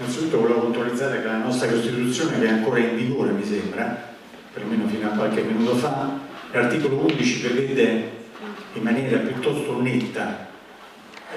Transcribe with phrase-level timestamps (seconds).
[0.00, 4.14] Innanzitutto volevo puntualizzare che la nostra Costituzione, che è ancora in vigore, mi sembra,
[4.50, 6.18] perlomeno fino a qualche minuto fa,
[6.52, 8.10] l'articolo 11 prevede
[8.72, 10.48] in maniera piuttosto netta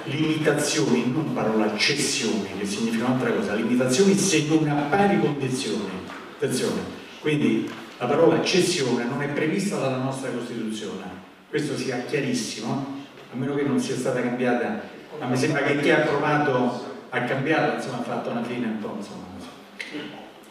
[0.05, 5.91] limitazioni, non parola cessioni, che significa un'altra cosa, limitazioni se non a pari condizioni.
[6.35, 6.81] Attenzione,
[7.19, 11.03] quindi la parola cessione non è prevista dalla nostra Costituzione,
[11.49, 14.83] questo sia chiarissimo, a meno che non sia stata cambiata,
[15.19, 18.79] ma mi sembra che chi ha provato a cambiarla insomma, ha fatto una fine un
[18.79, 19.21] po' insomma.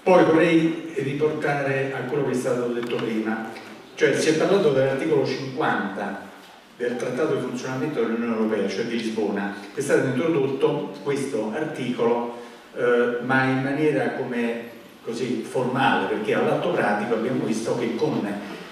[0.03, 3.51] Poi vorrei riportare a quello che è stato detto prima,
[3.95, 6.30] cioè si è parlato dell'articolo 50
[6.77, 12.41] del Trattato di funzionamento dell'Unione Europea, cioè di Lisbona, è stato introdotto questo articolo
[12.77, 14.70] eh, ma in maniera come
[15.05, 18.25] così formale, perché all'atto pratico abbiamo visto che con,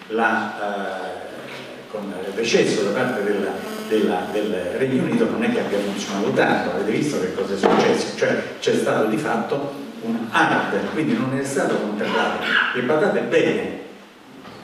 [0.08, 5.60] la, eh, con il decesso da parte della, della, del Regno Unito non è che
[5.60, 10.28] abbia funzionato tanto, avete visto che cosa è successo, cioè c'è stato di fatto un
[10.30, 12.44] hard, quindi non è stato contemplato.
[12.76, 13.78] E badate bene,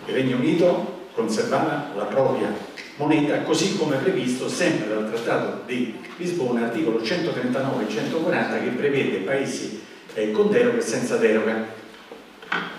[0.06, 2.55] il Regno Unito conservava la propria
[2.97, 9.17] moneta così come previsto sempre dal Trattato di Lisbona, articolo 139 e 140 che prevede
[9.19, 9.83] paesi
[10.15, 11.75] eh, con deroga e senza deroga.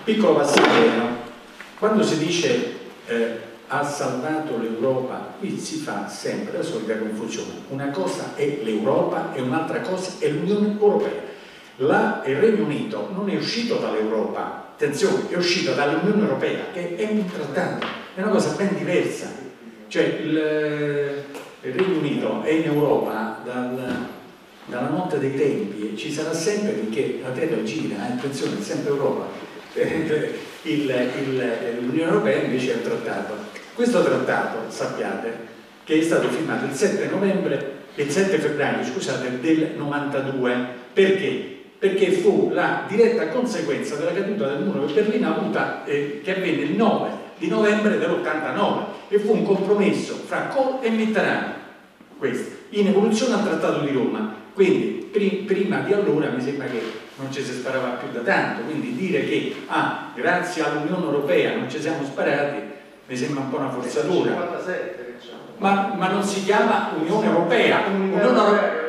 [0.04, 1.26] Piccolo passaggio,
[1.78, 2.76] quando si dice
[3.08, 7.52] eh, ha salvato l'Europa, qui si fa sempre la solita confusione.
[7.70, 11.36] Una cosa è l'Europa e un'altra cosa è l'Unione Europea.
[11.78, 17.08] La, il Regno Unito non è uscito dall'Europa, attenzione, è uscito dall'Unione Europea, che è
[17.12, 19.28] un trattato, è una cosa ben diversa.
[19.88, 21.24] Cioè il,
[21.62, 24.08] il Regno Unito è in Europa dal,
[24.66, 28.64] dalla notte dei tempi e ci sarà sempre perché la Terra gira, eh, attenzione, è
[28.64, 29.26] sempre Europa.
[30.64, 33.34] L'Unione Europea invece è un trattato.
[33.74, 39.74] Questo trattato, sappiate, che è stato firmato il 7 novembre, il 7 febbraio, scusate, del
[39.78, 40.68] 92.
[40.94, 41.56] Perché?
[41.78, 46.64] Perché fu la diretta conseguenza della caduta del muro di Berlino avuta, eh, che avvenne
[46.64, 51.54] il 9 di novembre dell'89 e fu un compromesso fra Kohl e Mitterrand,
[52.18, 54.34] questo, in evoluzione al Trattato di Roma.
[54.54, 56.82] Quindi pri prima di allora mi sembra che
[57.18, 61.70] non ci si sparava più da tanto, quindi dire che ah, grazie all'Unione Europea non
[61.70, 62.76] ci siamo sparati
[63.08, 64.32] mi sembra un po' una forzatura.
[64.32, 65.40] Diciamo.
[65.58, 68.86] Ma, ma non si chiama Unione Europea, Unione Europea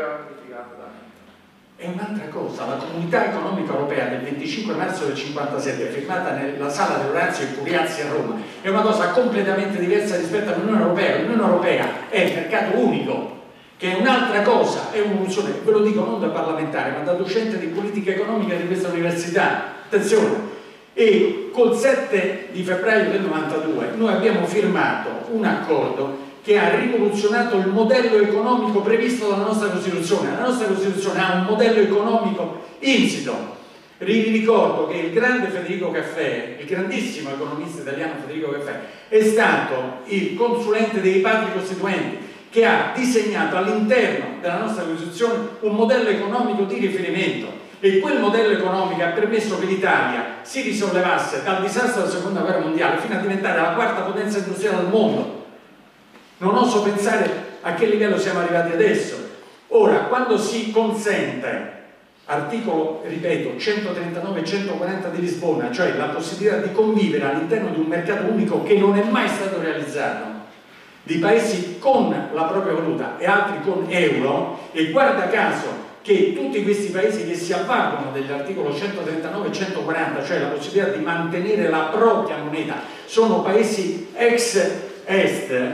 [1.76, 6.96] è un'altra cosa, la comunità economica europea del 25 marzo del 57 firmata nella sala
[6.96, 11.18] dell'Orazio e Curiazzi a Roma è una cosa completamente diversa rispetto all'Unione Europea.
[11.18, 13.37] l'Unione Europea è il mercato unico
[13.78, 17.58] che è un'altra cosa, è un'evoluzione ve lo dico non da parlamentare ma da docente
[17.58, 20.56] di politica economica di questa università attenzione
[20.92, 27.58] e col 7 di febbraio del 92 noi abbiamo firmato un accordo che ha rivoluzionato
[27.58, 30.30] il modello economico previsto dalla nostra Costituzione.
[30.30, 33.56] La nostra Costituzione ha un modello economico insito.
[33.98, 39.98] Vi ricordo che il grande Federico Caffè, il grandissimo economista italiano Federico Caffè, è stato
[40.04, 42.16] il consulente dei padri costituenti
[42.58, 47.46] che ha disegnato all'interno della nostra Costituzione un modello economico di riferimento
[47.78, 52.58] e quel modello economico ha permesso che l'Italia si risollevasse dal disastro della seconda guerra
[52.58, 55.46] mondiale fino a diventare la quarta potenza industriale del mondo
[56.38, 59.16] non oso pensare a che livello siamo arrivati adesso.
[59.68, 61.72] Ora, quando si consente,
[62.24, 67.86] articolo, ripeto, 139 e 140 di Lisbona, cioè la possibilità di convivere all'interno di un
[67.86, 70.37] mercato unico che non è mai stato realizzato,
[71.08, 76.62] di paesi con la propria valuta e altri con euro, e guarda caso che tutti
[76.62, 81.88] questi paesi che si avvalgono dell'articolo 139 e 140, cioè la possibilità di mantenere la
[81.90, 82.74] propria moneta,
[83.06, 84.70] sono paesi ex
[85.06, 85.72] est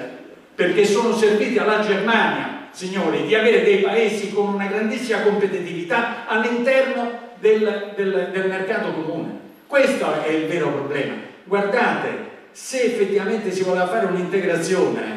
[0.55, 7.11] perché sono serviti alla Germania, signori, di avere dei paesi con una grandissima competitività all'interno
[7.41, 9.41] del, del, del mercato comune.
[9.67, 11.15] Questo è il vero problema.
[11.43, 15.14] Guardate, se effettivamente si voleva fare un'integrazione,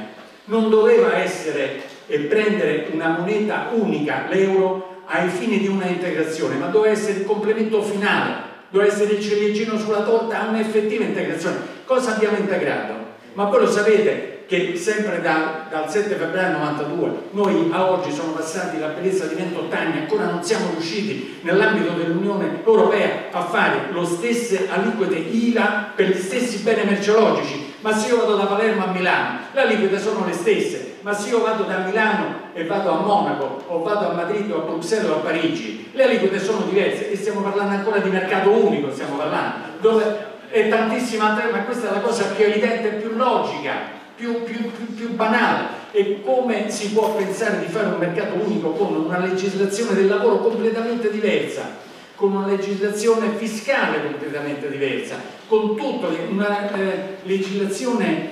[0.48, 6.68] non doveva essere e prendere una moneta unica, l'euro, ai fini di una integrazione, ma
[6.68, 8.34] doveva essere il complemento finale,
[8.70, 11.58] doveva essere il ciliegino sulla torta a un'effettiva integrazione.
[11.86, 12.94] Cosa abbiamo integrato?
[13.34, 18.32] Ma voi lo sapete, che sempre da, dal 7 febbraio 92 noi a oggi sono
[18.32, 23.90] passati la bellezza di 28 anni ancora non siamo riusciti nell'ambito dell'Unione Europea a fare
[23.92, 28.84] le stesse aliquote IVA per gli stessi beni merceologici ma se io vado da Palermo
[28.84, 30.96] a Milano le aliquote sono le stesse.
[31.04, 34.58] Ma se io vado da Milano e vado a Monaco o vado a Madrid o
[34.58, 37.10] a Bruxelles o a Parigi le aliquote sono diverse.
[37.10, 41.90] E stiamo parlando ancora di mercato unico stiamo parlando dove è tantissima altra ma questa
[41.90, 45.86] è la cosa più evidente e più logica più, più, più, più banale.
[45.92, 50.40] E come si può pensare di fare un mercato unico con una legislazione del lavoro
[50.40, 51.86] completamente diversa
[52.18, 55.16] con una legislazione fiscale completamente diversa,
[55.48, 58.32] con tutta una eh, legislazione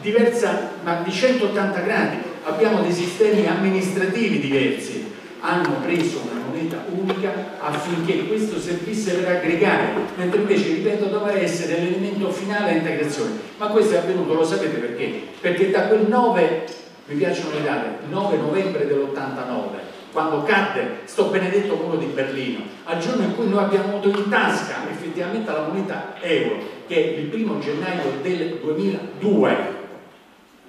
[0.00, 7.58] diversa ma di 180 gradi, abbiamo dei sistemi amministrativi diversi, hanno preso una moneta unica
[7.58, 13.32] affinché questo servisse per aggregare, mentre invece, ripeto, doveva essere l'elemento finale integrazione.
[13.56, 15.22] Ma questo è avvenuto, lo sapete perché?
[15.40, 16.64] Perché da quel 9,
[17.06, 22.98] mi piacciono le date, 9 novembre dell'89, quando cadde sto benedetto muro di Berlino, al
[22.98, 26.56] giorno in cui noi abbiamo avuto in tasca effettivamente la moneta euro,
[26.86, 29.56] che è il primo gennaio del 2002,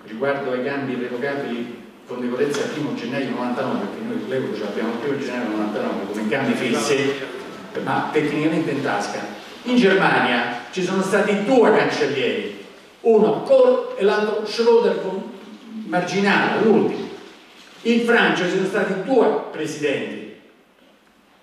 [0.06, 4.90] riguardo ai cambi irrevocabili con decorrenza il primo gennaio 99, perché noi l'euro ce l'abbiamo
[4.94, 7.14] il primo gennaio 99 come cambi fissi,
[7.84, 9.42] ma tecnicamente in tasca.
[9.64, 12.66] In Germania ci sono stati due cancellieri,
[13.02, 15.00] uno Kohl e l'altro Schröder
[15.88, 17.12] marginale, l'ultimo.
[17.84, 20.40] In Francia ci sono stati due presidenti,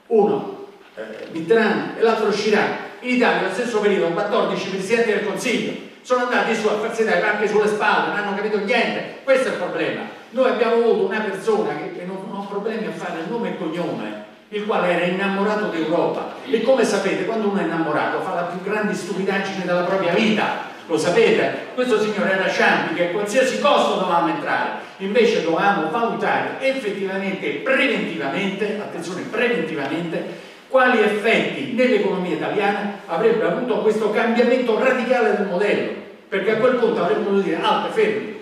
[0.06, 2.88] uno eh, Mitterrand e l'altro Chirac.
[3.00, 5.72] In Italia nello stesso periodo 14 presidenti del Consiglio
[6.02, 9.52] sono andati su a farsi dare pacche sulle spalle, non hanno capito niente, questo è
[9.52, 13.20] il problema noi abbiamo avuto una persona che, che non, non ha problemi a fare
[13.20, 16.34] il nome e cognome, il quale era innamorato d'Europa.
[16.48, 20.68] E come sapete, quando uno è innamorato fa la più grande stupidaggine della propria vita.
[20.90, 21.68] Lo sapete?
[21.74, 24.70] Questo signore era Ciampi che a qualsiasi costo dovevamo entrare.
[24.96, 34.82] Invece dovevamo valutare effettivamente, preventivamente, attenzione, preventivamente, quali effetti nell'economia italiana avrebbe avuto questo cambiamento
[34.82, 35.92] radicale del modello.
[36.28, 38.40] Perché a quel punto avremmo dovuto dire, altre fermi,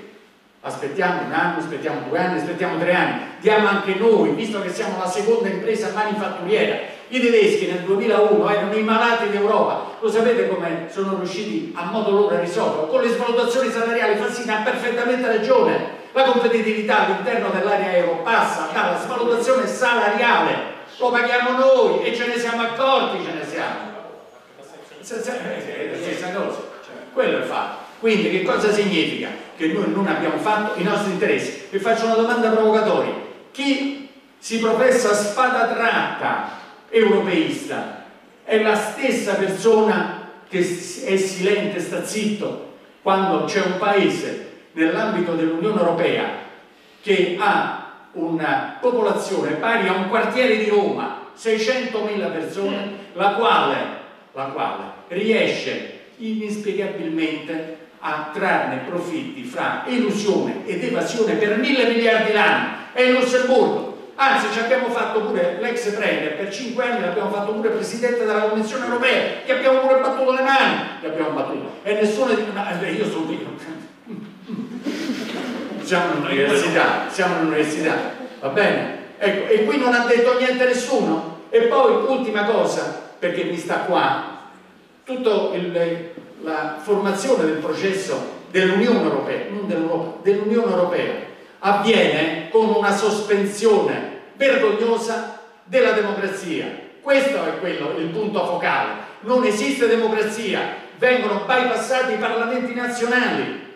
[0.62, 4.96] aspettiamo un anno, aspettiamo due anni, aspettiamo tre anni, diamo anche noi, visto che siamo
[4.98, 6.78] la seconda impresa manifatturiera.
[7.10, 12.10] I tedeschi nel 2001 erano i malati d'Europa, lo sapete come sono riusciti a modo
[12.10, 12.88] loro a risolverlo?
[12.88, 18.98] Con le svalutazioni salariali, Fassina ha perfettamente ragione, la competitività all'interno dell'area euro passa dalla
[18.98, 23.96] svalutazione salariale, lo paghiamo noi e ce ne siamo accorti, ce ne siamo.
[25.00, 26.58] È la stessa cosa,
[27.14, 27.86] quello è fatto.
[28.00, 29.28] Quindi che cosa significa?
[29.56, 31.68] Che noi non abbiamo fatto i nostri interessi.
[31.70, 33.14] Vi faccio una domanda provocatoria.
[33.50, 36.57] Chi si professa spada tratta
[36.90, 38.04] europeista.
[38.44, 45.78] È la stessa persona che è silente, sta zitto, quando c'è un paese nell'ambito dell'Unione
[45.78, 46.46] Europea
[47.00, 53.76] che ha una popolazione pari a un quartiere di Roma, 600.000 persone, la quale,
[54.32, 62.76] la quale riesce inspiegabilmente a trarne profitti fra illusione ed evasione per mille miliardi l'anno.
[62.92, 63.87] È il Lussemburgo
[64.20, 68.42] anzi ci abbiamo fatto pure l'ex premier per cinque anni l'abbiamo fatto pure presidente della
[68.42, 71.70] Commissione Europea gli abbiamo pure battuto le mani gli abbiamo battuto.
[71.82, 72.44] E nessuno di
[72.82, 73.46] eh, io sono lì
[75.82, 77.96] siamo in università siamo in università
[78.40, 78.96] va bene?
[79.18, 81.36] Ecco e qui non ha detto niente nessuno.
[81.50, 84.36] E poi ultima cosa perché mi sta qua
[85.04, 85.72] tutto il
[86.42, 91.12] la formazione del processo dell'Unione Europea, non dell'Europa, dell'Unione Europea,
[91.60, 96.66] avviene con una sospensione vergognosa della democrazia.
[97.00, 99.06] Questo è quello, il punto focale.
[99.20, 100.60] Non esiste democrazia,
[100.98, 103.66] vengono bypassati i parlamenti nazionali.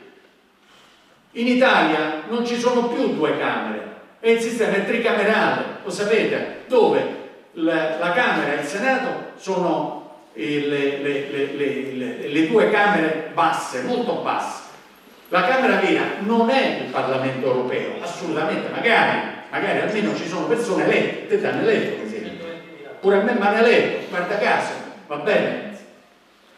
[1.32, 7.20] In Italia non ci sono più due camere, è il sistema tricamerale, lo sapete, dove
[7.52, 10.02] la, la Camera e il Senato sono
[10.35, 14.62] le, le, le, le, due camere basse, molto basse.
[15.33, 20.85] La Camera vera non è il Parlamento europeo, assolutamente, magari, magari almeno ci sono persone
[20.85, 22.03] elette, te ti eletto,
[23.01, 24.73] pure a me hanno eletto, guarda caso,
[25.07, 25.79] va bene?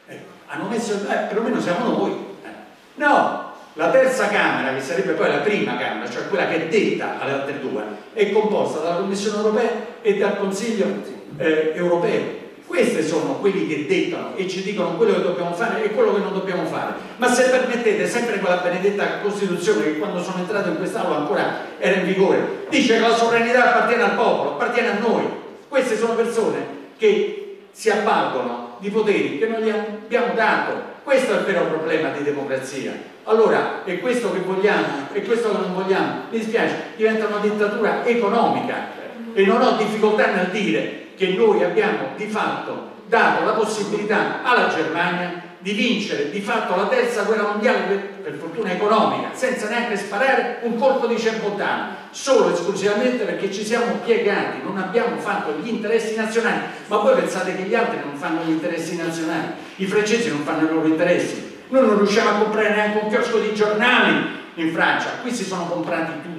[0.09, 2.11] Eh, hanno messo, eh, perlomeno siamo noi.
[2.43, 2.49] Eh.
[2.95, 7.31] No, la terza Camera, che sarebbe poi la prima Camera, cioè quella che detta alle
[7.31, 7.81] altre due,
[8.13, 9.71] è composta dalla Commissione europea
[10.03, 11.01] e dal Consiglio
[11.37, 12.43] eh, europeo
[12.75, 16.21] questi sono quelli che dettano e ci dicono quello che dobbiamo fare e quello che
[16.21, 16.95] non dobbiamo fare.
[17.19, 22.01] Ma se permettete, sempre quella benedetta Costituzione che quando sono entrato in quest'aula ancora era
[22.01, 25.23] in vigore, dice che la sovranità appartiene al popolo, appartiene a noi.
[25.69, 26.67] Queste sono persone
[26.97, 30.93] che si avvalgono di poteri che non gli abbiamo dato.
[31.05, 32.93] Questo è il vero problema di democrazia.
[33.25, 36.23] Allora, è questo che vogliamo, è questo che non vogliamo.
[36.29, 38.89] Mi dispiace, diventa una dittatura economica
[39.33, 44.69] e non ho difficoltà nel dire che noi abbiamo di fatto dato la possibilità alla
[44.69, 50.59] Germania di vincere di fatto la terza guerra mondiale per, fortuna economica senza neanche sparare
[50.63, 55.69] un colpo di cerbottano solo e esclusivamente perché ci siamo piegati non abbiamo fatto gli
[55.69, 56.61] interessi nazionali.
[56.89, 59.53] Ma voi pensate che gli altri non fanno gli interessi nazionali?
[59.77, 61.63] I francesi non fanno i loro interessi.
[61.69, 65.09] Noi non riusciamo a comprare neanche un chiosco di giornali in Francia.
[65.23, 66.34] Qui si sono comprati tutto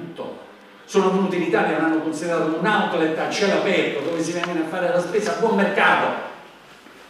[0.86, 4.60] sono venuti in Italia e l'hanno considerato un outlet a cielo aperto dove si vengono
[4.60, 6.24] a fare la spesa a buon mercato.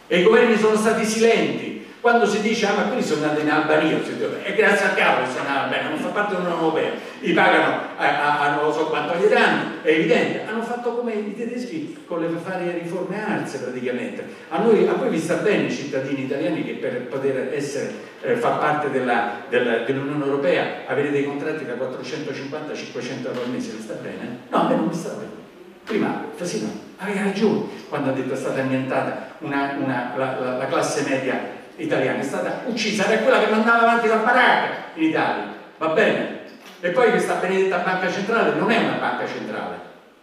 [0.07, 1.85] E i governi sono stati silenti.
[2.01, 3.99] Quando si dice ah ma quelli sono andati in Albania
[4.43, 8.05] è grazie al cavolo sono in Albania non fa parte dell'Unione Europea li pagano a,
[8.05, 10.45] a, a, non so quanto gli danno è evidente.
[10.47, 15.09] Hanno fatto come i tedeschi con le varie riforme arse praticamente a, noi, a voi
[15.09, 17.91] vi sta bene i cittadini italiani che per poter essere
[18.21, 23.81] eh, far parte dell'Unione dell Europea avere dei contratti da 450-500 euro al mese vi
[23.81, 24.39] sta bene?
[24.49, 25.45] no a me non mi sta bene
[25.83, 30.65] prima Fasino aveva ragione quando ha detto è stata annientata una, una, la, la, la
[30.67, 35.53] classe media italiana è stata uccisa è quella che mandava avanti la baracca in Italia,
[35.77, 36.35] va bene?
[36.79, 39.79] E poi questa benedetta banca centrale non è una banca centrale,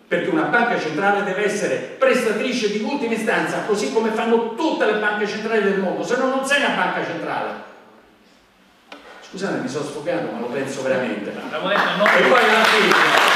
[0.06, 4.98] perché una banca centrale deve essere prestatrice di ultima istanza, così come fanno tutte le
[4.98, 7.72] banche centrali del mondo, se no non sei una banca centrale.
[9.28, 11.30] Scusate, mi sono sfocato, ma lo penso veramente.
[11.30, 13.32] E poi alla fine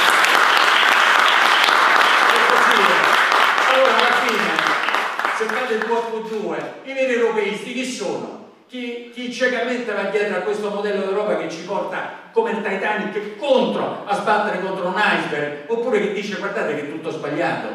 [5.39, 8.47] se fate il 2 più 2, i veri europeisti chi sono?
[8.67, 13.37] Chi, chi, ciecamente va dietro a questo modello d'Europa che ci porta come il Titanic
[13.37, 17.69] contro, a sbattere contro un iceberg, oppure che dice guardate che è tutto sbagliato.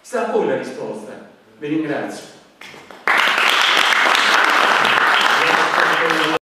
[0.00, 1.12] Sta a voi la risposta.
[1.58, 2.37] Vi ringrazio.